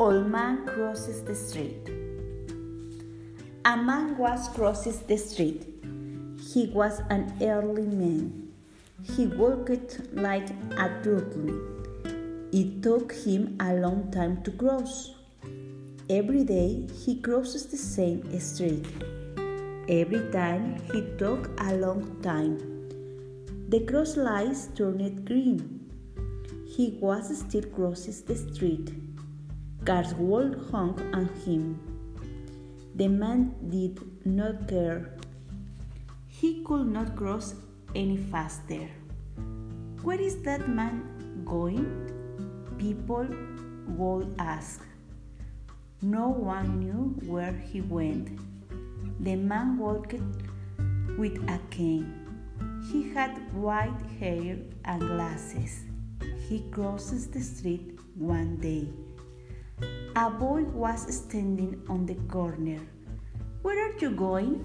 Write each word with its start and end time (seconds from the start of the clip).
Old 0.00 0.30
man 0.30 0.64
crosses 0.64 1.24
the 1.24 1.34
street. 1.34 1.88
A 3.64 3.76
man 3.76 4.16
was 4.16 4.48
crosses 4.50 5.00
the 5.00 5.16
street. 5.16 5.66
He 6.40 6.70
was 6.72 7.00
an 7.10 7.36
early 7.42 7.82
man. 7.82 8.52
He 9.02 9.26
walked 9.26 9.98
like 10.12 10.48
a 10.84 10.86
turtle. 11.02 11.50
It 12.52 12.80
took 12.80 13.12
him 13.12 13.56
a 13.58 13.74
long 13.74 14.12
time 14.12 14.40
to 14.44 14.52
cross. 14.52 15.14
Every 16.08 16.44
day 16.44 16.86
he 17.04 17.20
crosses 17.20 17.66
the 17.66 17.76
same 17.76 18.22
street. 18.38 18.86
Every 19.88 20.30
time 20.30 20.80
he 20.92 21.02
took 21.18 21.50
a 21.60 21.74
long 21.74 22.22
time. 22.22 22.56
The 23.68 23.80
cross 23.80 24.16
lights 24.16 24.68
turned 24.76 25.26
green. 25.26 25.90
He 26.68 26.96
was 27.00 27.36
still 27.36 27.64
crosses 27.64 28.22
the 28.22 28.36
street. 28.36 29.07
Cars 29.84 30.14
would 30.14 30.68
honk 30.70 31.00
on 31.12 31.28
him. 31.44 31.78
The 32.94 33.08
man 33.08 33.54
did 33.70 34.00
not 34.26 34.68
care. 34.68 35.14
He 36.26 36.62
could 36.64 36.86
not 36.86 37.16
cross 37.16 37.54
any 37.94 38.16
faster. 38.16 38.88
Where 40.02 40.20
is 40.20 40.42
that 40.42 40.68
man 40.68 41.42
going? 41.44 41.86
People 42.78 43.26
would 43.96 44.34
ask. 44.38 44.82
No 46.02 46.28
one 46.28 46.80
knew 46.80 47.16
where 47.26 47.52
he 47.52 47.80
went. 47.80 48.38
The 49.20 49.36
man 49.36 49.78
walked 49.78 50.14
with 51.18 51.36
a 51.48 51.58
cane. 51.70 52.14
He 52.92 53.12
had 53.12 53.32
white 53.52 54.00
hair 54.20 54.58
and 54.84 55.00
glasses. 55.00 55.84
He 56.48 56.64
crosses 56.70 57.26
the 57.26 57.40
street 57.40 57.98
one 58.14 58.56
day. 58.56 58.88
A 60.16 60.30
boy 60.30 60.62
was 60.64 61.06
standing 61.14 61.82
on 61.88 62.06
the 62.06 62.16
corner. 62.26 62.80
Where 63.62 63.78
are 63.86 63.96
you 63.98 64.10
going? 64.10 64.58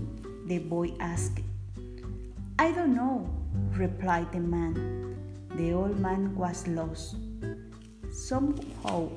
The 0.48 0.60
boy 0.60 0.94
asked. 1.00 1.40
I 2.58 2.72
don't 2.72 2.96
know, 2.96 3.30
replied 3.78 4.32
the 4.32 4.40
man. 4.40 5.18
The 5.56 5.74
old 5.74 6.00
man 6.00 6.36
was 6.36 6.68
lost. 6.68 7.16
Somehow 8.12 9.10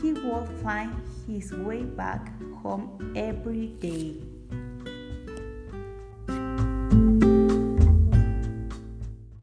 he 0.00 0.12
would 0.12 0.48
find 0.62 0.94
his 1.26 1.52
way 1.52 1.82
back 1.82 2.32
home 2.62 3.12
every 3.14 3.68
day. 3.78 4.16